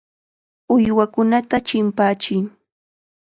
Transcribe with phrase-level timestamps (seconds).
[0.75, 2.43] Uywakunata chimpachiy.